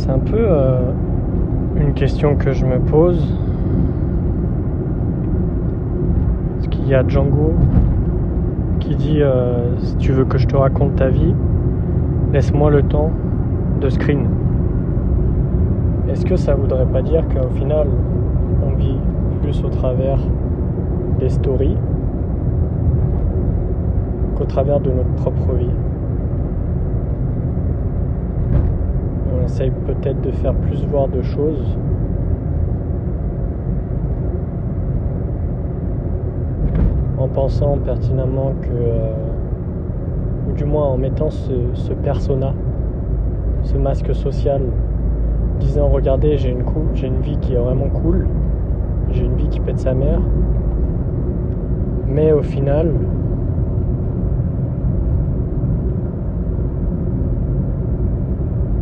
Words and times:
C'est 0.00 0.08
un 0.08 0.18
peu 0.18 0.38
euh, 0.38 0.92
une 1.76 1.92
question 1.92 2.34
que 2.34 2.52
je 2.52 2.64
me 2.64 2.78
pose. 2.78 3.22
Parce 6.54 6.68
qu'il 6.68 6.88
y 6.88 6.94
a 6.94 7.06
Django 7.06 7.52
qui 8.80 8.96
dit 8.96 9.18
euh, 9.20 9.76
si 9.76 9.96
tu 9.96 10.12
veux 10.12 10.24
que 10.24 10.38
je 10.38 10.46
te 10.46 10.56
raconte 10.56 10.96
ta 10.96 11.10
vie, 11.10 11.34
laisse-moi 12.32 12.70
le 12.70 12.82
temps 12.82 13.10
de 13.82 13.90
screen. 13.90 14.26
Est-ce 16.08 16.24
que 16.24 16.36
ça 16.36 16.54
voudrait 16.54 16.86
pas 16.86 17.02
dire 17.02 17.22
qu'au 17.28 17.54
final, 17.56 17.86
on 18.66 18.74
vit 18.76 18.96
plus 19.42 19.62
au 19.62 19.68
travers 19.68 20.18
des 21.18 21.28
stories 21.28 21.76
qu'au 24.38 24.44
travers 24.46 24.80
de 24.80 24.92
notre 24.92 25.12
propre 25.16 25.52
vie? 25.58 25.68
On 29.50 29.52
essaye 29.52 29.70
peut-être 29.70 30.20
de 30.20 30.30
faire 30.30 30.54
plus 30.54 30.86
voir 30.86 31.08
de 31.08 31.22
choses. 31.22 31.76
En 37.18 37.26
pensant 37.26 37.76
pertinemment 37.78 38.52
que, 38.62 38.68
euh, 38.70 39.12
ou 40.48 40.52
du 40.52 40.64
moins 40.64 40.86
en 40.86 40.96
mettant 40.96 41.30
ce, 41.30 41.92
persona, 41.94 42.54
ce 43.64 43.76
masque 43.76 44.14
social 44.14 44.62
disant 45.58 45.88
regardez 45.88 46.36
j'ai 46.36 46.50
une, 46.50 46.62
j'ai 46.94 47.08
une 47.08 47.20
vie 47.20 47.36
qui 47.38 47.54
est 47.54 47.58
vraiment 47.58 47.88
cool, 47.88 48.28
j'ai 49.10 49.24
une 49.24 49.34
vie 49.34 49.48
qui 49.48 49.58
pète 49.58 49.80
sa 49.80 49.94
mère, 49.94 50.20
mais 52.06 52.30
au 52.30 52.42
final 52.42 52.92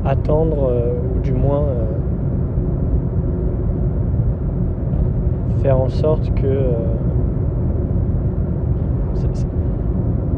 attendre 0.08 0.70
euh, 0.70 0.94
ou 1.14 1.20
du 1.20 1.32
moins 1.32 1.64
euh, 1.64 1.84
faire 5.62 5.78
en 5.78 5.88
sorte 5.90 6.32
que 6.34 6.46
euh, 6.46 6.72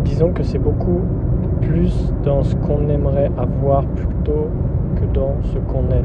disons 0.05 0.33
que 0.33 0.43
c'est 0.43 0.59
beaucoup 0.59 1.01
plus 1.61 2.13
dans 2.25 2.43
ce 2.43 2.57
qu'on 2.57 2.89
aimerait 2.89 3.31
avoir 3.39 3.85
plutôt 3.85 4.49
que 4.97 5.05
dans 5.15 5.35
ce 5.45 5.59
qu'on 5.59 5.89
est. 5.91 6.05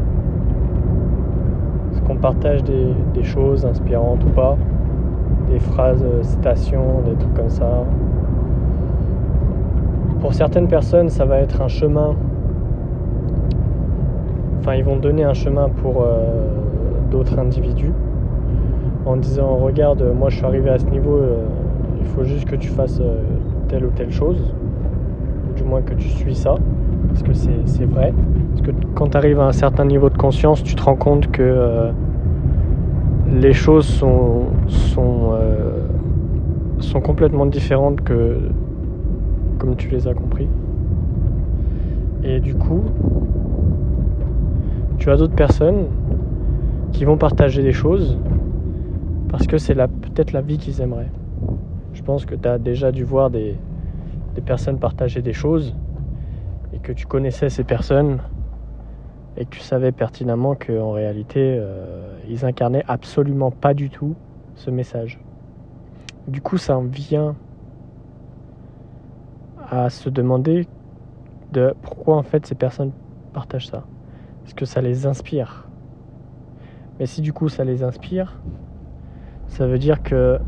Est-ce 1.92 2.02
qu'on 2.02 2.18
partage 2.18 2.64
des, 2.64 2.94
des 3.14 3.24
choses 3.24 3.66
inspirantes 3.66 4.24
ou 4.26 4.30
pas? 4.30 4.58
Des 5.50 5.60
phrases, 5.60 6.06
citations, 6.22 7.02
des 7.06 7.16
trucs 7.16 7.34
comme 7.34 7.50
ça? 7.50 7.84
Pour 10.20 10.34
certaines 10.34 10.68
personnes, 10.68 11.10
ça 11.10 11.26
va 11.26 11.40
être 11.40 11.62
un 11.62 11.68
chemin. 11.68 12.16
Enfin, 14.66 14.78
ils 14.78 14.84
vont 14.84 14.98
donner 14.98 15.24
un 15.24 15.36
chemin 15.36 15.70
pour 15.70 16.02
euh, 16.02 16.48
d'autres 17.12 17.38
individus 17.38 17.92
en 19.06 19.16
disant 19.16 19.58
Regarde, 19.58 20.04
moi 20.18 20.32
je 20.32 20.38
suis 20.38 20.46
arrivé 20.46 20.72
à 20.72 20.80
ce 20.80 20.88
niveau, 20.88 21.18
euh, 21.18 21.46
il 22.00 22.08
faut 22.08 22.24
juste 22.24 22.46
que 22.46 22.56
tu 22.56 22.70
fasses 22.70 23.00
euh, 23.00 23.22
telle 23.68 23.86
ou 23.86 23.92
telle 23.92 24.12
chose, 24.12 24.56
ou 25.48 25.54
du 25.54 25.64
moins 25.64 25.84
que 25.84 25.94
tu 25.94 26.10
suis 26.10 26.34
ça, 26.34 26.56
parce 27.10 27.22
que 27.22 27.32
c'est 27.34 27.86
vrai. 27.86 28.12
Parce 28.50 28.64
que 28.64 28.72
quand 28.96 29.10
tu 29.10 29.18
arrives 29.18 29.40
à 29.40 29.46
un 29.46 29.52
certain 29.52 29.86
niveau 29.86 30.10
de 30.10 30.18
conscience, 30.18 30.64
tu 30.64 30.74
te 30.74 30.82
rends 30.82 30.96
compte 30.96 31.28
que 31.28 31.92
les 33.40 33.54
choses 33.54 33.86
sont, 33.86 34.46
sont, 34.66 35.34
sont 36.80 37.02
complètement 37.02 37.46
différentes 37.46 38.02
que 38.02 38.40
comme 39.60 39.76
tu 39.76 39.90
les 39.90 40.08
as 40.08 40.16
compris. 40.16 40.48
Et 42.24 42.40
du 42.40 42.56
coup, 42.56 42.82
tu 45.06 45.12
as 45.12 45.18
d'autres 45.18 45.36
personnes 45.36 45.86
qui 46.92 47.06
vont 47.06 47.16
partager 47.16 47.62
des 47.62 47.74
choses 47.74 48.18
parce 49.30 49.46
que 49.46 49.60
c'est 49.60 49.76
peut-être 49.76 50.32
la 50.32 50.42
vie 50.42 50.58
qu'ils 50.58 50.82
aimeraient. 50.82 51.12
Je 51.94 52.02
pense 52.02 52.26
que 52.26 52.34
tu 52.34 52.48
as 52.48 52.58
déjà 52.58 52.92
dû 52.92 53.04
voir 53.04 53.30
des, 53.30 53.56
des 54.34 54.42
personnes 54.42 54.80
partager 54.80 55.22
des 55.22 55.32
choses 55.32 55.76
et 56.74 56.80
que 56.80 56.92
tu 56.92 57.06
connaissais 57.06 57.50
ces 57.50 57.64
personnes 57.64 58.18
et 59.38 59.46
que 59.46 59.52
tu 59.52 59.60
savais 59.60 59.92
pertinemment 59.92 60.56
qu'en 60.56 60.94
réalité, 60.94 61.56
euh, 61.60 62.18
ils 62.28 62.44
incarnaient 62.44 62.84
absolument 62.88 63.52
pas 63.52 63.76
du 63.76 63.92
tout 63.92 64.16
ce 64.56 64.72
message. 64.72 65.20
Du 66.28 66.42
coup, 66.42 66.58
ça 66.58 66.80
en 66.80 66.82
vient 66.82 67.36
à 69.70 69.92
se 69.92 70.10
demander 70.10 70.66
de 71.54 71.76
pourquoi 71.84 72.18
en 72.18 72.24
fait 72.24 72.48
ces 72.48 72.56
personnes 72.56 72.92
partagent 73.34 73.68
ça. 73.68 73.84
Est-ce 74.46 74.54
que 74.54 74.66
ça 74.66 74.82
les 74.82 75.06
inspire? 75.06 75.68
Mais 77.00 77.08
si 77.08 77.22
du 77.22 77.34
coup 77.34 77.50
ça 77.50 77.64
les 77.64 77.84
inspire, 77.84 78.40
ça 79.48 79.66
veut 79.68 79.80
dire 79.80 80.04
que 80.04 80.40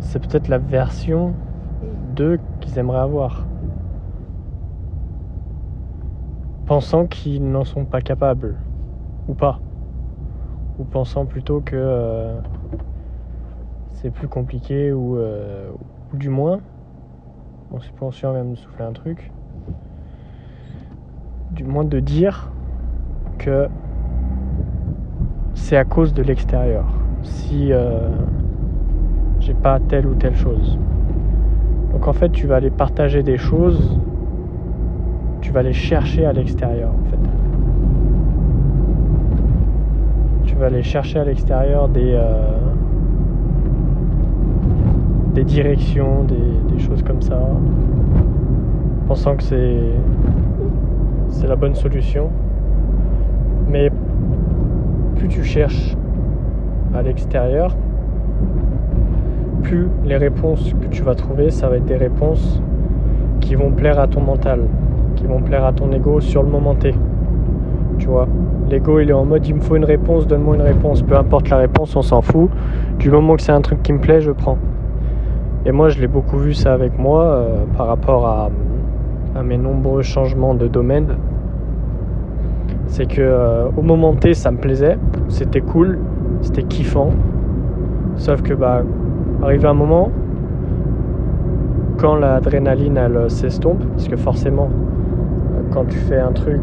c'est 0.00 0.20
peut-être 0.20 0.48
la 0.48 0.58
version 0.58 1.34
d'eux 2.14 2.38
qu'ils 2.60 2.78
aimeraient 2.78 2.98
avoir. 2.98 3.46
Pensant 6.66 7.06
qu'ils 7.06 7.50
n'en 7.50 7.64
sont 7.64 7.86
pas 7.86 8.02
capables, 8.02 8.56
ou 9.26 9.34
pas. 9.34 9.60
Ou 10.78 10.84
pensant 10.84 11.24
plutôt 11.24 11.60
que 11.60 11.76
euh, 11.76 12.40
c'est 13.94 14.10
plus 14.10 14.28
compliqué, 14.28 14.92
ou, 14.92 15.16
euh, 15.16 15.70
du 16.12 16.28
moins, 16.28 16.60
bon 17.70 17.80
c'est 17.80 17.92
pas 17.92 18.10
sûr 18.12 18.32
même 18.32 18.50
de 18.50 18.56
souffler 18.56 18.84
un 18.84 18.92
truc, 18.92 19.32
du 21.50 21.64
moins 21.64 21.84
de 21.84 22.00
dire 22.00 22.50
que 23.38 23.68
c'est 25.54 25.76
à 25.76 25.84
cause 25.84 26.14
de 26.14 26.22
l'extérieur. 26.22 26.84
Si 27.22 27.72
euh, 27.72 28.08
j'ai 29.40 29.54
pas 29.54 29.78
telle 29.80 30.06
ou 30.06 30.14
telle 30.14 30.36
chose. 30.36 30.78
Donc 31.92 32.06
en 32.06 32.12
fait, 32.12 32.30
tu 32.30 32.46
vas 32.46 32.56
aller 32.56 32.70
partager 32.70 33.22
des 33.22 33.38
choses, 33.38 33.98
tu 35.40 35.52
vas 35.52 35.62
les 35.62 35.72
chercher 35.72 36.26
à 36.26 36.32
l'extérieur 36.32 36.90
en 36.90 37.04
fait. 37.10 37.18
Tu 40.44 40.54
vas 40.54 40.66
aller 40.66 40.82
chercher 40.82 41.18
à 41.18 41.24
l'extérieur 41.24 41.88
des 41.88 42.12
euh, 42.14 42.54
directions, 45.44 46.24
des 46.24 46.78
choses 46.80 47.02
comme 47.02 47.22
ça, 47.22 47.40
pensant 49.06 49.36
que 49.36 49.42
c'est 49.44 49.80
c'est 51.30 51.46
la 51.46 51.56
bonne 51.56 51.74
solution. 51.74 52.30
Mais 53.68 53.90
plus 55.16 55.28
tu 55.28 55.44
cherches 55.44 55.96
à 56.94 57.02
l'extérieur, 57.02 57.76
plus 59.62 59.88
les 60.04 60.16
réponses 60.16 60.72
que 60.80 60.86
tu 60.86 61.02
vas 61.02 61.14
trouver, 61.14 61.50
ça 61.50 61.68
va 61.68 61.76
être 61.76 61.84
des 61.84 61.96
réponses 61.96 62.62
qui 63.40 63.54
vont 63.54 63.70
plaire 63.70 63.98
à 63.98 64.06
ton 64.06 64.20
mental, 64.20 64.60
qui 65.16 65.26
vont 65.26 65.40
plaire 65.40 65.64
à 65.64 65.72
ton 65.72 65.92
ego 65.92 66.20
sur 66.20 66.42
le 66.42 66.48
moment 66.48 66.74
T. 66.74 66.94
Tu 67.98 68.06
vois, 68.06 68.28
l'ego 68.70 69.00
il 69.00 69.10
est 69.10 69.14
en 69.14 69.24
mode 69.24 69.46
il 69.46 69.56
me 69.56 69.60
faut 69.60 69.76
une 69.76 69.84
réponse, 69.84 70.26
donne-moi 70.26 70.56
une 70.56 70.62
réponse, 70.62 71.02
peu 71.02 71.16
importe 71.16 71.50
la 71.50 71.58
réponse, 71.58 71.94
on 71.96 72.02
s'en 72.02 72.22
fout. 72.22 72.50
Du 72.98 73.10
moment 73.10 73.36
que 73.36 73.42
c'est 73.42 73.52
un 73.52 73.60
truc 73.60 73.82
qui 73.82 73.92
me 73.92 73.98
plaît, 73.98 74.20
je 74.20 74.30
prends. 74.30 74.58
Et 75.66 75.72
moi, 75.72 75.88
je 75.88 76.00
l'ai 76.00 76.06
beaucoup 76.06 76.38
vu 76.38 76.54
ça 76.54 76.72
avec 76.72 76.98
moi 76.98 77.24
euh, 77.24 77.64
par 77.76 77.88
rapport 77.88 78.26
à, 78.26 78.50
à 79.38 79.42
mes 79.42 79.56
nombreux 79.56 80.02
changements 80.02 80.54
de 80.54 80.66
domaine. 80.66 81.16
C'est 82.86 83.06
que 83.06 83.20
euh, 83.20 83.68
au 83.76 83.82
moment 83.82 84.14
T, 84.14 84.34
ça 84.34 84.50
me 84.50 84.56
plaisait, 84.56 84.98
c'était 85.28 85.60
cool, 85.60 85.98
c'était 86.40 86.64
kiffant. 86.64 87.10
Sauf 88.16 88.42
que 88.42 88.54
bah, 88.54 88.82
arrivé 89.42 89.66
un 89.66 89.74
moment, 89.74 90.10
quand 91.98 92.16
l'adrénaline 92.16 92.96
elle 92.96 93.30
s'estompe, 93.30 93.84
parce 93.92 94.08
que 94.08 94.16
forcément, 94.16 94.68
euh, 94.70 95.62
quand 95.72 95.84
tu 95.84 95.98
fais 95.98 96.18
un 96.18 96.32
truc, 96.32 96.62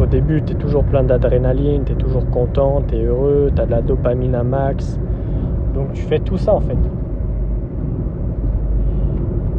au 0.00 0.06
début, 0.06 0.42
tu 0.42 0.52
es 0.52 0.56
toujours 0.56 0.84
plein 0.84 1.02
d'adrénaline, 1.02 1.82
tu 1.84 1.92
es 1.92 1.96
toujours 1.96 2.28
content, 2.30 2.82
tu 2.86 2.94
es 2.94 3.04
heureux, 3.04 3.50
tu 3.54 3.60
as 3.60 3.66
de 3.66 3.70
la 3.70 3.82
dopamine 3.82 4.34
à 4.36 4.44
max. 4.44 4.98
Donc 5.74 5.92
tu 5.94 6.02
fais 6.02 6.20
tout 6.20 6.36
ça 6.36 6.54
en 6.54 6.60
fait. 6.60 6.76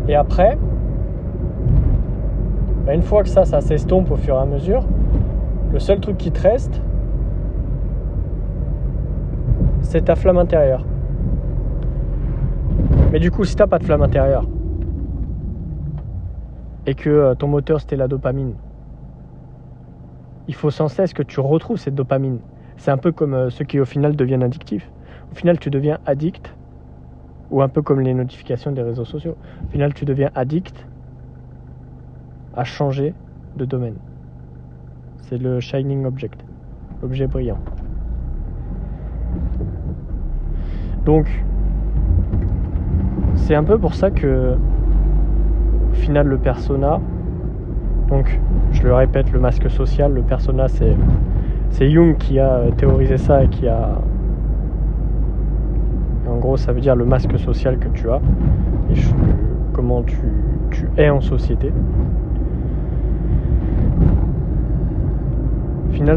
Et 0.08 0.16
après, 0.16 0.58
bah, 2.86 2.94
une 2.94 3.02
fois 3.02 3.24
que 3.24 3.30
ça, 3.30 3.46
ça 3.46 3.62
s'estompe 3.62 4.12
au 4.12 4.16
fur 4.16 4.36
et 4.36 4.40
à 4.40 4.46
mesure, 4.46 4.86
le 5.72 5.80
seul 5.80 6.00
truc 6.00 6.18
qui 6.18 6.32
te 6.32 6.42
reste, 6.42 6.82
c'est 9.82 10.06
ta 10.06 10.16
flamme 10.16 10.38
intérieure. 10.38 10.86
Mais 13.12 13.20
du 13.20 13.30
coup, 13.30 13.44
si 13.44 13.56
t'as 13.56 13.68
pas 13.68 13.80
de 13.80 13.84
flamme 13.84 14.02
intérieure 14.02 14.48
et 16.86 16.96
que 16.96 17.10
euh, 17.10 17.36
ton 17.36 17.48
moteur 17.48 17.80
c'était 17.80 17.96
la 17.96 18.08
dopamine, 18.08 18.54
il 20.48 20.56
faut 20.56 20.72
sans 20.72 20.88
cesse 20.88 21.14
que 21.14 21.24
tu 21.24 21.40
retrouves 21.40 21.78
cette 21.78 21.96
dopamine. 21.96 22.40
C'est 22.78 22.92
un 22.92 22.98
peu 22.98 23.12
comme 23.12 23.34
euh, 23.34 23.50
ceux 23.50 23.66
qui 23.66 23.80
au 23.80 23.86
final 23.86 24.16
deviennent 24.16 24.44
addictifs. 24.44 24.90
Au 25.32 25.36
final, 25.36 25.60
tu 25.60 25.70
deviens 25.70 26.00
addict, 26.06 26.54
ou 27.52 27.62
un 27.62 27.70
peu 27.70 27.82
comme 27.82 28.02
les 28.02 28.14
notifications 28.14 28.72
des 28.72 28.82
réseaux 28.82 29.06
sociaux. 29.06 29.38
Au 29.68 29.72
final, 29.72 29.94
tu 29.94 30.04
deviens 30.04 30.30
addict 30.36 30.86
à 32.56 32.64
changer 32.64 33.14
de 33.58 33.66
domaine. 33.66 33.96
C'est 35.22 35.38
le 35.38 35.60
shining 35.60 36.06
object, 36.06 36.44
l'objet 37.02 37.28
brillant. 37.28 37.60
Donc, 41.06 41.28
c'est 43.36 43.56
un 43.56 43.64
peu 43.64 43.78
pour 43.78 43.96
ça 43.96 44.12
que, 44.12 44.56
au 45.92 45.96
final, 45.96 46.28
le 46.28 46.38
persona, 46.38 47.00
donc 48.08 48.40
je 48.72 48.84
le 48.84 48.94
répète, 48.94 49.32
le 49.32 49.40
masque 49.40 49.70
social, 49.70 50.14
le 50.14 50.22
persona, 50.22 50.68
c'est, 50.68 50.96
c'est 51.70 51.90
Jung 51.90 52.18
qui 52.18 52.40
a 52.40 52.64
théorisé 52.78 53.18
ça 53.18 53.44
et 53.44 53.48
qui 53.48 53.68
a. 53.68 54.00
En 56.30 56.38
gros, 56.38 56.58
ça 56.58 56.72
veut 56.72 56.82
dire 56.82 56.96
le 56.96 57.06
masque 57.06 57.38
social 57.40 57.78
que 57.78 57.88
tu 57.90 58.10
as 58.10 58.22
et 58.92 59.00
comment 59.74 60.04
tu, 60.04 60.18
tu 60.70 60.88
es 60.98 61.10
en 61.10 61.22
société. 61.22 61.72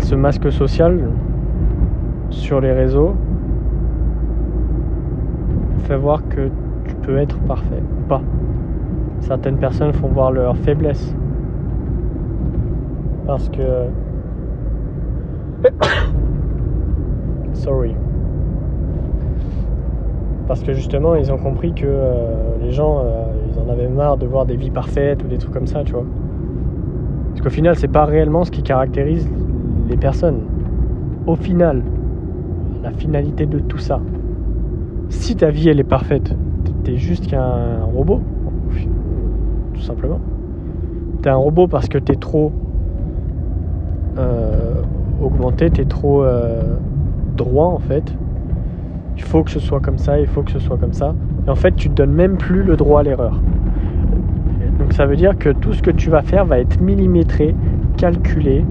Ce 0.00 0.14
masque 0.14 0.50
social 0.50 1.10
sur 2.30 2.60
les 2.60 2.72
réseaux 2.72 3.14
fait 5.80 5.96
voir 5.96 6.26
que 6.28 6.48
tu 6.86 6.94
peux 7.02 7.18
être 7.18 7.38
parfait 7.40 7.82
ou 7.98 8.08
pas. 8.08 8.22
Certaines 9.20 9.58
personnes 9.58 9.92
font 9.92 10.08
voir 10.08 10.32
leur 10.32 10.56
faiblesse. 10.56 11.14
Parce 13.26 13.48
que... 13.50 13.88
Sorry. 17.52 17.94
Parce 20.48 20.62
que 20.62 20.72
justement, 20.72 21.14
ils 21.14 21.30
ont 21.32 21.38
compris 21.38 21.72
que 21.72 21.86
euh, 21.86 22.56
les 22.62 22.72
gens, 22.72 23.00
euh, 23.00 23.24
ils 23.50 23.58
en 23.60 23.70
avaient 23.70 23.88
marre 23.88 24.16
de 24.16 24.26
voir 24.26 24.46
des 24.46 24.56
vies 24.56 24.70
parfaites 24.70 25.22
ou 25.22 25.28
des 25.28 25.38
trucs 25.38 25.52
comme 25.52 25.66
ça, 25.66 25.84
tu 25.84 25.92
vois. 25.92 26.04
Parce 27.30 27.42
qu'au 27.42 27.50
final, 27.50 27.76
c'est 27.76 27.88
pas 27.88 28.04
réellement 28.04 28.44
ce 28.44 28.50
qui 28.50 28.62
caractérise 28.62 29.28
les 29.88 29.96
personnes. 29.96 30.40
Au 31.26 31.36
final, 31.36 31.82
la 32.82 32.90
finalité 32.90 33.46
de 33.46 33.58
tout 33.58 33.78
ça, 33.78 34.00
si 35.08 35.36
ta 35.36 35.50
vie 35.50 35.68
elle 35.68 35.80
est 35.80 35.84
parfaite, 35.84 36.34
t'es 36.84 36.96
juste 36.96 37.26
qu'un 37.28 37.82
robot, 37.94 38.20
tout 39.74 39.80
simplement. 39.80 40.20
T'es 41.22 41.30
un 41.30 41.36
robot 41.36 41.66
parce 41.66 41.88
que 41.88 41.98
t'es 41.98 42.16
trop 42.16 42.52
euh, 44.18 44.82
augmenté, 45.22 45.70
t'es 45.70 45.84
trop 45.84 46.22
euh, 46.22 46.76
droit 47.36 47.66
en 47.66 47.78
fait. 47.78 48.14
Il 49.16 49.22
faut 49.22 49.42
que 49.42 49.50
ce 49.50 49.60
soit 49.60 49.80
comme 49.80 49.98
ça, 49.98 50.18
il 50.20 50.26
faut 50.26 50.42
que 50.42 50.50
ce 50.50 50.58
soit 50.58 50.76
comme 50.76 50.92
ça. 50.92 51.14
Et 51.46 51.50
en 51.50 51.54
fait, 51.54 51.74
tu 51.76 51.88
te 51.88 51.94
donnes 51.94 52.12
même 52.12 52.36
plus 52.36 52.62
le 52.62 52.76
droit 52.76 53.00
à 53.00 53.02
l'erreur. 53.02 53.40
Donc 54.78 54.92
ça 54.92 55.06
veut 55.06 55.16
dire 55.16 55.38
que 55.38 55.50
tout 55.50 55.72
ce 55.72 55.82
que 55.82 55.90
tu 55.90 56.10
vas 56.10 56.22
faire 56.22 56.44
va 56.44 56.58
être 56.58 56.80
millimétré, 56.80 57.54
calculé, 57.96 58.64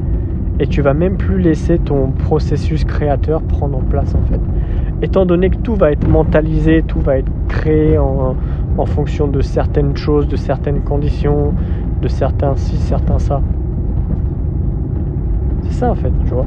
et 0.64 0.68
tu 0.68 0.82
vas 0.82 0.94
même 0.94 1.18
plus 1.18 1.40
laisser 1.40 1.78
ton 1.78 2.12
processus 2.12 2.86
créateur 2.86 3.42
prendre 3.42 3.78
en 3.78 3.82
place 3.82 4.16
en 4.16 4.26
fait 4.32 4.40
étant 5.04 5.26
donné 5.26 5.50
que 5.50 5.58
tout 5.58 5.76
va 5.76 5.92
être 5.92 6.08
mentalisé, 6.08 6.82
tout 6.82 7.02
va 7.02 7.18
être 7.18 7.32
créé 7.50 7.98
en, 7.98 8.36
fonction 8.86 9.28
de 9.28 9.42
certaines 9.42 9.96
choses, 9.96 10.28
de 10.28 10.36
certaines 10.38 10.82
conditions, 10.82 11.54
de 12.02 12.08
certains 12.08 12.56
ci, 12.56 12.78
certains 12.78 13.20
ça. 13.20 13.42
C'est 15.64 15.74
ça 15.74 15.92
en 15.92 15.96
fait, 15.96 16.12
tu 16.26 16.34
vois. 16.34 16.46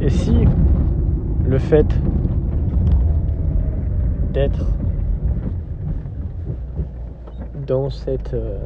Et 0.00 0.08
si 0.08 0.34
le 1.46 1.58
fait 1.58 1.86
d'être 4.32 4.66
dans 7.68 7.90
cette 7.90 8.32
euh, 8.32 8.58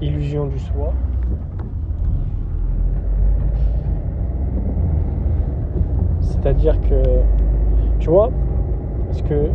illusion 0.00 0.46
du 0.46 0.58
soi, 0.58 0.92
C'est-à-dire 6.20 6.80
que, 6.82 7.02
tu 7.98 8.10
vois, 8.10 8.30
ce 9.10 9.22
que, 9.22 9.48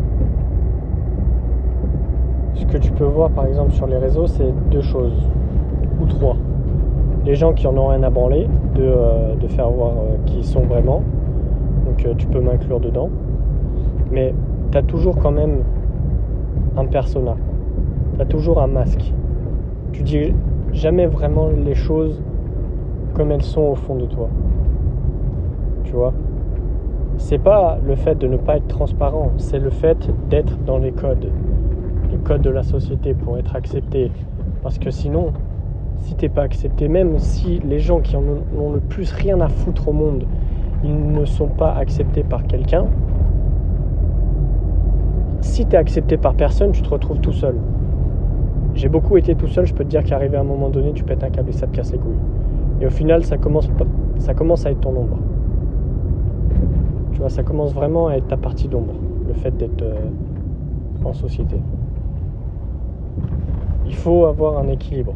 ce 2.56 2.65
que 2.65 2.77
tu 2.77 2.91
peux 2.91 3.06
voir 3.06 3.30
par 3.30 3.45
exemple 3.45 3.71
sur 3.71 3.88
les 3.88 3.97
réseaux, 3.97 4.27
c'est 4.27 4.51
deux 4.69 4.81
choses, 4.81 5.30
ou 6.01 6.06
trois. 6.06 6.35
Les 7.25 7.35
gens 7.35 7.53
qui 7.53 7.68
en 7.68 7.77
ont 7.77 7.88
rien 7.88 8.03
à 8.03 8.09
branler, 8.09 8.47
de, 8.75 8.83
euh, 8.83 9.35
de 9.35 9.47
faire 9.47 9.69
voir 9.69 9.91
euh, 9.91 10.18
qui 10.25 10.39
ils 10.39 10.45
sont 10.45 10.63
vraiment. 10.63 11.01
Donc 11.85 12.18
tu 12.18 12.27
peux 12.27 12.41
m'inclure 12.41 12.81
dedans. 12.81 13.09
Mais 14.12 14.33
tu 14.71 14.77
as 14.77 14.83
toujours 14.83 15.15
quand 15.18 15.31
même 15.31 15.63
un 16.77 16.85
persona. 16.85 17.35
Tu 18.15 18.21
as 18.21 18.25
toujours 18.25 18.61
un 18.61 18.67
masque. 18.67 19.13
Tu 19.91 20.03
dis 20.03 20.33
jamais 20.71 21.05
vraiment 21.05 21.49
les 21.49 21.75
choses 21.75 22.21
comme 23.13 23.31
elles 23.31 23.43
sont 23.43 23.61
au 23.61 23.75
fond 23.75 23.95
de 23.95 24.05
toi. 24.05 24.29
Tu 25.83 25.93
vois? 25.93 26.13
C'est 27.17 27.37
pas 27.37 27.77
le 27.85 27.95
fait 27.95 28.15
de 28.15 28.27
ne 28.27 28.37
pas 28.37 28.57
être 28.57 28.67
transparent, 28.67 29.31
c'est 29.37 29.59
le 29.59 29.69
fait 29.69 30.09
d'être 30.29 30.57
dans 30.65 30.79
les 30.79 30.91
codes, 30.91 31.29
les 32.11 32.17
codes 32.17 32.41
de 32.41 32.49
la 32.49 32.63
société 32.63 33.13
pour 33.13 33.37
être 33.37 33.55
accepté. 33.55 34.11
Parce 34.63 34.79
que 34.79 34.89
sinon, 34.89 35.31
si 35.99 36.15
t'es 36.15 36.29
pas 36.29 36.41
accepté, 36.41 36.87
même 36.87 37.19
si 37.19 37.59
les 37.59 37.79
gens 37.79 37.99
qui 37.99 38.15
en 38.15 38.23
ont 38.57 38.71
le 38.71 38.79
plus 38.79 39.11
rien 39.11 39.39
à 39.41 39.47
foutre 39.47 39.89
au 39.89 39.93
monde, 39.93 40.25
ils 40.83 41.11
ne 41.11 41.23
sont 41.25 41.47
pas 41.47 41.71
acceptés 41.71 42.23
par 42.23 42.43
quelqu'un, 42.43 42.87
si 45.44 45.66
tu 45.66 45.75
es 45.75 45.78
accepté 45.78 46.18
par 46.18 46.36
personne, 46.36 46.72
tu 46.72 46.81
te 46.81 46.90
retrouves 46.90 47.19
tout 47.19 47.34
seul. 47.34 47.56
J'ai 48.75 48.90
beaucoup 48.90 49.18
été 49.18 49.36
tout 49.36 49.48
seul, 49.48 49.66
je 49.66 49.74
peux 49.74 49.84
te 49.84 49.90
dire 49.90 50.04
qu'arrivé 50.04 50.38
à 50.38 50.40
un 50.40 50.45
moment 50.45 50.69
donné, 50.69 50.94
tu 50.94 51.04
pètes 51.04 51.24
un 51.24 51.30
câble 51.30 51.50
et 51.50 51.54
ça 51.54 51.68
te 51.68 51.75
casse 51.75 51.92
les 51.92 52.00
couilles. 52.00 52.13
Et 52.81 52.88
au 52.88 52.90
final, 52.90 53.24
ça 53.24 53.38
commence, 53.38 53.68
à 54.66 54.72
être 54.72 54.80
ton 54.80 54.90
ombre. 54.92 55.18
Tu 57.12 57.19
vois, 57.19 57.30
ça 57.30 57.44
commence 57.44 57.74
vraiment 57.74 58.07
à 58.07 58.16
être 58.16 58.28
ta 58.28 58.38
partie 58.38 58.68
d'ombre, 58.68 58.94
le 59.28 59.34
fait 59.34 59.56
d'être 59.56 59.81
euh, 59.84 59.95
en 61.06 61.13
société. 61.13 61.57
Il 63.86 63.95
faut 63.95 64.25
avoir 64.25 64.57
un 64.57 64.69
équilibre. 64.69 65.13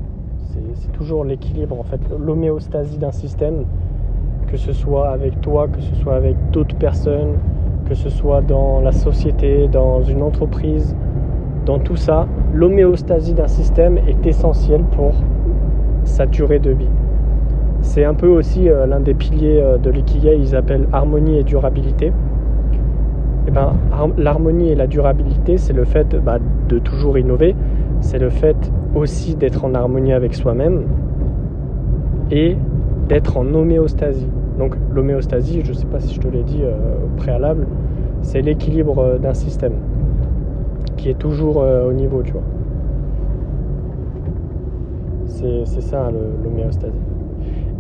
C'est 0.74 0.92
toujours 0.92 1.24
l'équilibre, 1.24 1.80
en 1.80 1.84
fait, 1.84 2.02
l'homéostasie 2.20 2.98
d'un 2.98 3.12
système, 3.12 3.64
que 4.48 4.58
ce 4.58 4.74
soit 4.74 5.10
avec 5.10 5.40
toi, 5.42 5.68
que 5.68 5.82
ce 5.82 5.96
soit 5.96 6.16
avec 6.16 6.36
d'autres 6.52 6.76
personnes, 6.76 7.36
que 7.88 7.95
ce 7.95 8.10
soit 8.10 8.42
dans 8.42 8.81
la 8.81 8.92
société, 8.92 9.68
dans 9.68 10.01
une 10.01 10.22
entreprise, 10.22 10.95
dans 11.66 11.80
tout 11.80 11.95
ça, 11.95 12.28
l'homéostasie 12.54 13.33
d'un 13.33 13.47
système 13.47 13.97
est 13.97 14.26
essentielle 14.26 14.83
pour 14.92 15.14
sa 16.04 16.26
durée 16.26 16.59
de 16.59 16.71
vie. 16.71 16.90
C'est 17.81 18.04
un 18.04 18.14
peu 18.14 18.28
aussi 18.28 18.69
euh, 18.69 18.85
l'un 18.85 19.00
des 19.00 19.14
piliers 19.14 19.59
euh, 19.62 19.78
de 19.78 19.90
l'ikigai, 19.90 20.38
ils 20.38 20.56
appellent 20.56 20.88
harmonie 20.92 21.38
et 21.38 21.44
durabilité. 21.44 22.07
Et 22.07 23.50
eh 23.50 23.52
ben, 23.52 23.73
l'harmonie 24.18 24.71
et 24.71 24.76
la 24.76 24.88
durabilité, 24.88 25.57
c'est 25.57 25.71
le 25.71 25.85
fait 25.85 26.16
bah, 26.18 26.38
de 26.68 26.80
toujours 26.80 27.18
innover, 27.18 27.56
c'est 28.02 28.19
le 28.19 28.30
fait 28.30 28.57
aussi 28.94 29.35
d'être 29.35 29.64
en 29.64 29.73
harmonie 29.73 30.12
avec 30.12 30.33
soi-même 30.33 30.83
et 32.30 32.57
d'être 33.07 33.38
en 33.38 33.54
homéostasie. 33.54 34.28
Donc 34.57 34.76
l'homéostasie, 34.94 35.61
je 35.64 35.71
ne 35.71 35.78
sais 35.78 35.85
pas 35.85 35.99
si 35.99 36.14
je 36.14 36.19
te 36.19 36.28
l'ai 36.28 36.44
dit 36.44 36.61
euh, 36.64 36.73
au 37.06 37.16
préalable, 37.18 37.68
c'est 38.21 38.42
l'équilibre 38.42 39.18
d'un 39.19 39.33
système 39.33 39.73
qui 40.97 41.09
est 41.09 41.18
toujours 41.19 41.57
au 41.57 41.94
niveau, 41.94 42.23
tu 42.23 42.31
vois. 42.31 42.42
C'est 45.28 45.81
ça 45.81 46.09
l'homéostasie. 46.44 46.97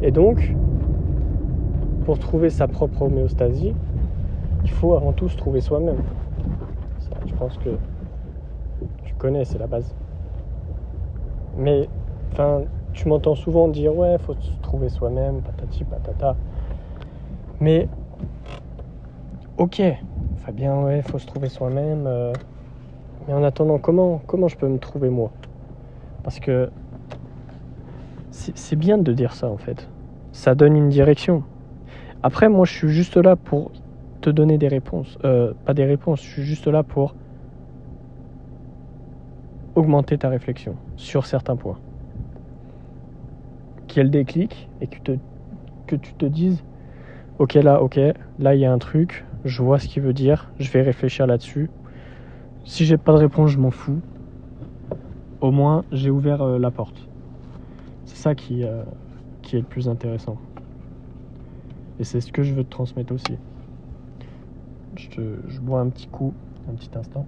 Et 0.03 0.11
donc, 0.11 0.55
pour 2.05 2.19
trouver 2.19 2.49
sa 2.49 2.67
propre 2.67 3.01
homéostasie, 3.01 3.73
il 4.63 4.69
faut 4.69 4.93
avant 4.93 5.11
tout 5.11 5.27
se 5.27 5.35
trouver 5.35 5.59
soi-même. 5.59 5.97
je 7.25 7.33
pense 7.33 7.57
que 7.57 7.71
tu 9.03 9.13
connais, 9.15 9.43
c'est 9.43 9.57
la 9.57 9.67
base. 9.67 9.93
Mais, 11.57 11.89
enfin, 12.31 12.61
tu 12.93 13.09
m'entends 13.09 13.35
souvent 13.35 13.67
dire 13.67 13.95
ouais, 13.95 14.17
faut 14.19 14.35
se 14.39 14.51
trouver 14.61 14.89
soi-même, 14.89 15.41
patati 15.41 15.83
patata. 15.83 16.35
Mais, 17.59 17.87
ok, 19.57 19.81
Fabien, 20.45 20.83
ouais, 20.83 21.01
faut 21.01 21.19
se 21.19 21.25
trouver 21.25 21.49
soi-même. 21.49 22.05
Euh, 22.05 22.33
mais 23.27 23.33
en 23.33 23.43
attendant, 23.43 23.79
comment, 23.79 24.21
comment 24.27 24.47
je 24.47 24.57
peux 24.57 24.67
me 24.67 24.79
trouver 24.79 25.09
moi? 25.09 25.31
Parce 26.23 26.39
que 26.39 26.69
c'est 28.31 28.75
bien 28.75 28.97
de 28.97 29.11
dire 29.13 29.33
ça 29.33 29.49
en 29.49 29.57
fait. 29.57 29.89
Ça 30.31 30.55
donne 30.55 30.75
une 30.75 30.89
direction. 30.89 31.43
Après, 32.23 32.49
moi, 32.49 32.65
je 32.65 32.73
suis 32.73 32.89
juste 32.89 33.17
là 33.17 33.35
pour 33.35 33.71
te 34.21 34.29
donner 34.29 34.57
des 34.57 34.67
réponses. 34.67 35.17
Euh, 35.23 35.53
pas 35.65 35.73
des 35.73 35.85
réponses, 35.85 36.21
je 36.21 36.29
suis 36.29 36.43
juste 36.43 36.67
là 36.67 36.83
pour 36.83 37.15
augmenter 39.75 40.17
ta 40.17 40.29
réflexion 40.29 40.75
sur 40.95 41.25
certains 41.25 41.55
points. 41.55 41.77
Qu'elle 43.87 44.09
déclic 44.09 44.69
et 44.81 44.87
que, 44.87 44.99
te, 44.99 45.11
que 45.85 45.95
tu 45.95 46.13
te 46.13 46.25
dises 46.25 46.63
Ok, 47.39 47.53
là, 47.53 47.83
ok, 47.83 47.99
là, 48.39 48.55
il 48.55 48.61
y 48.61 48.65
a 48.65 48.71
un 48.71 48.79
truc, 48.79 49.23
je 49.45 49.61
vois 49.61 49.77
ce 49.77 49.87
qu'il 49.87 50.01
veut 50.01 50.13
dire, 50.13 50.51
je 50.59 50.71
vais 50.71 50.81
réfléchir 50.81 51.27
là-dessus. 51.27 51.69
Si 52.65 52.83
j'ai 52.85 52.97
pas 52.97 53.13
de 53.13 53.17
réponse, 53.19 53.51
je 53.51 53.59
m'en 53.59 53.69
fous. 53.69 54.01
au 55.39 55.51
moins 55.51 55.83
j'ai 55.91 56.09
ouvert 56.09 56.41
euh, 56.41 56.57
la 56.57 56.71
porte. 56.71 57.07
C'est 58.05 58.17
ça 58.17 58.33
qui, 58.33 58.63
euh, 58.63 58.83
qui 59.43 59.55
est 59.55 59.59
le 59.59 59.65
plus 59.65 59.87
intéressant. 59.87 60.37
Et 61.99 62.03
c'est 62.03 62.21
ce 62.21 62.31
que 62.31 62.41
je 62.41 62.53
veux 62.53 62.63
te 62.63 62.69
transmettre 62.69 63.13
aussi. 63.13 63.33
Je, 64.95 65.59
bois 65.59 65.79
un 65.81 65.89
petit 65.89 66.07
coup, 66.07 66.33
un 66.69 66.73
petit 66.73 66.89
instant. 66.97 67.25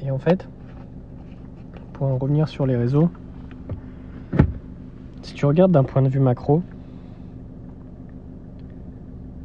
Et 0.00 0.10
en 0.10 0.18
fait, 0.18 0.46
pour 1.94 2.06
en 2.06 2.16
revenir 2.16 2.48
sur 2.48 2.64
les 2.66 2.76
réseaux, 2.76 3.10
tu 5.46 5.48
regardes 5.48 5.70
d'un 5.70 5.84
point 5.84 6.02
de 6.02 6.08
vue 6.08 6.18
macro, 6.18 6.60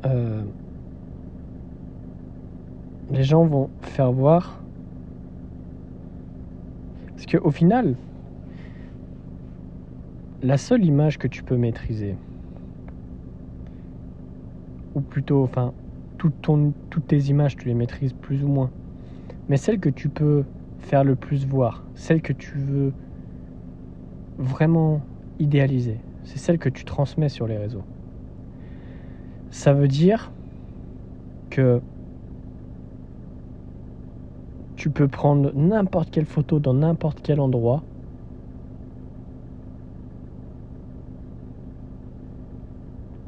euh, 0.03 0.41
les 3.11 3.23
gens 3.23 3.45
vont 3.45 3.69
faire 3.83 4.11
voir. 4.11 4.59
Parce 7.09 7.27
qu'au 7.27 7.51
final, 7.51 7.95
la 10.41 10.57
seule 10.57 10.83
image 10.85 11.19
que 11.19 11.27
tu 11.27 11.43
peux 11.43 11.55
maîtriser, 11.55 12.15
ou 14.95 15.01
plutôt, 15.01 15.43
enfin, 15.43 15.71
toutes 16.17 17.07
tes 17.07 17.19
images, 17.25 17.57
tu 17.57 17.67
les 17.67 17.75
maîtrises 17.75 18.13
plus 18.13 18.43
ou 18.43 18.47
moins, 18.47 18.71
mais 19.49 19.57
celle 19.57 19.79
que 19.79 19.89
tu 19.89 20.09
peux 20.09 20.45
faire 20.79 21.03
le 21.03 21.15
plus 21.15 21.45
voir, 21.45 21.83
celle 21.93 22.23
que 22.23 22.33
tu 22.33 22.57
veux 22.57 22.91
vraiment 24.39 25.01
idéaliser, 25.41 25.97
c'est 26.23 26.37
celle 26.37 26.59
que 26.59 26.69
tu 26.69 26.85
transmets 26.85 27.29
sur 27.29 27.47
les 27.47 27.57
réseaux. 27.57 27.83
Ça 29.49 29.73
veut 29.73 29.87
dire 29.87 30.31
que 31.49 31.81
tu 34.75 34.89
peux 34.89 35.07
prendre 35.07 35.51
n'importe 35.53 36.11
quelle 36.11 36.25
photo 36.25 36.59
dans 36.59 36.73
n'importe 36.73 37.21
quel 37.21 37.39
endroit. 37.39 37.83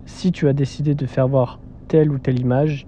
Si 0.05 0.31
tu 0.31 0.47
as 0.47 0.53
décidé 0.53 0.95
de 0.95 1.05
faire 1.05 1.27
voir 1.27 1.59
telle 1.87 2.11
ou 2.11 2.17
telle 2.17 2.39
image, 2.39 2.87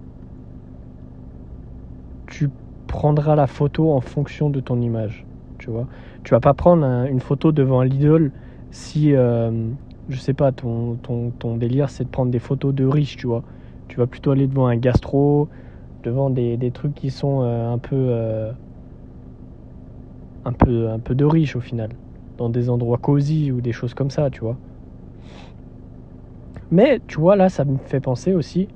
tu 2.28 2.50
prendras 2.88 3.36
la 3.36 3.48
photo 3.48 3.92
en 3.92 4.02
fonction 4.02 4.50
de 4.50 4.60
ton 4.60 4.82
image. 4.82 5.26
Tu 5.58 5.70
vois, 5.70 5.88
vas 6.30 6.40
pas 6.40 6.54
prendre 6.54 6.86
une 7.06 7.20
photo 7.20 7.52
devant 7.52 7.82
Lidl 7.82 8.32
si, 8.76 9.16
euh, 9.16 9.70
je 10.10 10.18
sais 10.18 10.34
pas, 10.34 10.52
ton, 10.52 10.98
délire 11.56 11.90
c'est 11.90 12.04
de 12.04 12.10
prendre 12.10 12.30
des 12.30 12.40
photos 12.40 12.76
de 12.76 12.86
riches, 12.86 13.16
tu 13.16 13.26
vois. 13.26 13.42
Tu 13.88 13.98
vas 13.98 14.06
plutôt 14.06 14.32
aller 14.32 14.48
devant 14.48 14.68
un 14.68 14.76
gastro, 14.76 15.48
devant 16.04 16.30
des, 16.30 16.72
trucs 16.74 16.94
qui 16.94 17.10
sont 17.10 17.42
euh, 17.42 17.72
un 17.72 17.78
peu 17.78 17.96
euh, 17.96 18.52
un 20.44 20.52
peu 20.52 20.90
un 20.90 21.00
peu 21.00 21.16
de 21.16 21.24
riches 21.24 21.56
au 21.56 21.62
final. 21.62 21.90
Dans 22.38 22.50
des 22.50 22.70
endroits 22.70 22.98
cosy 22.98 23.50
ou 23.50 23.62
des 23.62 23.72
choses 23.72 23.94
comme 23.94 24.10
ça 24.10 24.30
tu 24.30 24.42
vois. 24.42 24.58
Mais 26.70 27.00
tu 27.08 27.18
vois 27.18 27.38
là 27.38 27.48
ça 27.48 27.64
me 27.64 27.78
fait 27.78 28.02
penser 28.02 28.34
aussi 28.34 28.68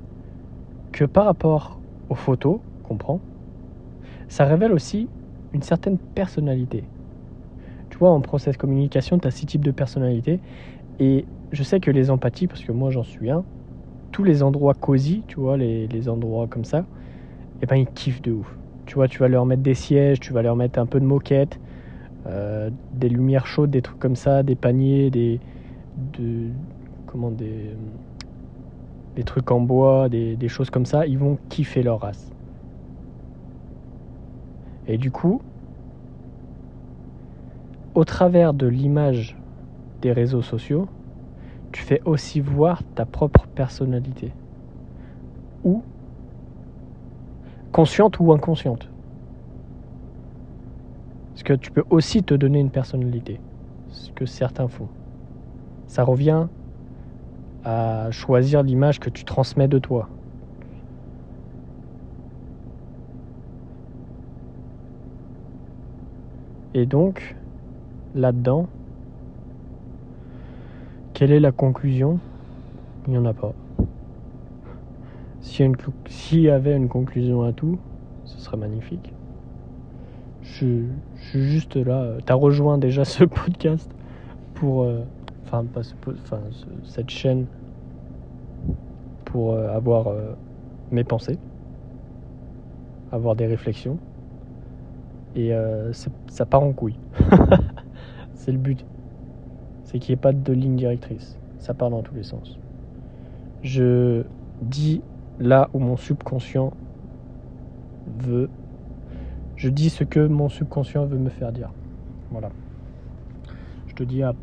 que 0.92 1.04
par 1.04 1.26
rapport 1.26 1.78
aux 2.08 2.14
photos 2.14 2.58
qu'on 2.84 2.96
prend 2.96 3.20
ça 4.28 4.46
révèle 4.46 4.72
aussi 4.72 5.08
une 5.52 5.62
certaine 5.62 5.98
personnalité 5.98 6.84
en 8.08 8.20
process 8.20 8.56
communication 8.56 9.18
tu 9.18 9.28
as 9.28 9.30
six 9.30 9.46
types 9.46 9.64
de 9.64 9.70
personnalité 9.70 10.40
et 10.98 11.26
je 11.52 11.62
sais 11.62 11.80
que 11.80 11.90
les 11.90 12.10
empathies 12.10 12.46
parce 12.46 12.62
que 12.62 12.72
moi 12.72 12.90
j'en 12.90 13.04
suis 13.04 13.30
un 13.30 13.44
tous 14.12 14.24
les 14.24 14.42
endroits 14.42 14.74
cosy 14.74 15.22
tu 15.26 15.38
vois 15.38 15.56
les, 15.56 15.86
les 15.86 16.08
endroits 16.08 16.46
comme 16.46 16.64
ça 16.64 16.84
et 17.60 17.64
eh 17.64 17.66
ben 17.66 17.76
ils 17.76 17.86
kiffent 17.86 18.22
de 18.22 18.32
ouf. 18.32 18.56
Tu 18.86 18.94
vois, 18.94 19.06
tu 19.06 19.18
vas 19.18 19.28
leur 19.28 19.44
mettre 19.44 19.62
des 19.62 19.74
sièges, 19.74 20.18
tu 20.18 20.32
vas 20.32 20.40
leur 20.40 20.56
mettre 20.56 20.78
un 20.78 20.86
peu 20.86 20.98
de 20.98 21.04
moquette, 21.04 21.60
euh, 22.26 22.70
des 22.94 23.10
lumières 23.10 23.46
chaudes, 23.46 23.70
des 23.70 23.82
trucs 23.82 23.98
comme 23.98 24.16
ça, 24.16 24.42
des 24.42 24.54
paniers, 24.54 25.10
des, 25.10 25.40
de, 26.18 26.48
comment 27.06 27.30
des, 27.30 27.76
des 29.14 29.24
trucs 29.24 29.50
en 29.50 29.60
bois, 29.60 30.08
des, 30.08 30.36
des 30.36 30.48
choses 30.48 30.70
comme 30.70 30.86
ça. 30.86 31.06
Ils 31.06 31.18
vont 31.18 31.36
kiffer 31.50 31.82
leur 31.82 32.00
race. 32.00 32.32
Et 34.88 34.96
du 34.96 35.10
coup, 35.10 35.42
au 38.00 38.04
travers 38.06 38.54
de 38.54 38.66
l'image 38.66 39.36
des 40.00 40.10
réseaux 40.10 40.40
sociaux, 40.40 40.88
tu 41.70 41.82
fais 41.82 42.00
aussi 42.06 42.40
voir 42.40 42.82
ta 42.94 43.04
propre 43.04 43.46
personnalité. 43.46 44.32
Ou 45.64 45.82
consciente 47.72 48.18
ou 48.18 48.32
inconsciente. 48.32 48.88
Parce 51.28 51.42
que 51.42 51.52
tu 51.52 51.70
peux 51.70 51.84
aussi 51.90 52.22
te 52.22 52.32
donner 52.32 52.60
une 52.60 52.70
personnalité, 52.70 53.38
ce 53.88 54.10
que 54.12 54.24
certains 54.24 54.68
font. 54.68 54.88
Ça 55.86 56.02
revient 56.02 56.46
à 57.64 58.10
choisir 58.10 58.62
l'image 58.62 58.98
que 58.98 59.10
tu 59.10 59.26
transmets 59.26 59.68
de 59.68 59.78
toi. 59.78 60.08
Et 66.72 66.86
donc, 66.86 67.36
là-dedans, 68.14 68.66
quelle 71.14 71.32
est 71.32 71.40
la 71.40 71.52
conclusion? 71.52 72.18
Il 73.06 73.12
n'y 73.12 73.18
en 73.18 73.26
a 73.26 73.34
pas. 73.34 73.52
S'il 75.40 76.40
y, 76.40 76.48
avait 76.48 76.76
une 76.76 76.88
conclusion 76.88 77.42
à 77.42 77.52
tout, 77.52 77.78
ce 78.24 78.38
serait 78.38 78.56
magnifique. 78.56 79.12
Je, 80.42 80.84
suis 81.16 81.44
juste 81.44 81.76
là. 81.76 82.18
Tu 82.24 82.32
as 82.32 82.34
rejoint 82.34 82.78
déjà 82.78 83.04
ce 83.04 83.24
podcast 83.44 83.90
pour. 84.54 84.82
Euh, 84.82 85.02
enfin, 85.44 85.64
pas 85.64 85.80
enfin, 86.24 86.40
cette 86.84 87.10
chaîne 87.10 87.46
pour 89.24 89.52
euh, 89.52 89.74
avoir 89.74 90.08
euh, 90.08 90.34
mes 90.90 91.04
pensées, 91.04 91.38
avoir 93.12 93.34
des 93.34 93.46
réflexions. 93.46 93.98
Et 95.36 95.52
ça 96.28 96.44
part 96.44 96.62
en 96.62 96.72
couille. 96.72 96.96
C'est 98.40 98.52
le 98.52 98.58
but. 98.58 98.86
C'est 99.84 99.98
qu'il 99.98 100.14
n'y 100.14 100.18
ait 100.18 100.22
pas 100.22 100.32
de 100.32 100.52
ligne 100.54 100.74
directrice. 100.74 101.38
Ça 101.58 101.74
part 101.74 101.90
dans 101.90 102.00
tous 102.00 102.14
les 102.14 102.22
sens. 102.22 102.58
Je 103.62 104.24
dis 104.62 105.02
là 105.38 105.68
où 105.74 105.78
mon 105.78 105.98
subconscient 105.98 106.72
veut. 108.20 108.48
Je 109.56 109.68
dis 109.68 109.90
ce 109.90 110.04
que 110.04 110.26
mon 110.26 110.48
subconscient 110.48 111.04
veut 111.04 111.18
me 111.18 111.28
faire 111.28 111.52
dire. 111.52 111.70
Voilà. 112.30 112.48
Je 113.88 113.94
te 113.94 114.04
dis 114.04 114.22
à, 114.22 114.34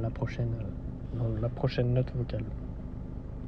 la 0.00 0.10
prochaine, 0.10 0.50
dans 1.18 1.28
la 1.42 1.48
prochaine 1.48 1.92
note 1.92 2.12
vocale. 2.14 2.44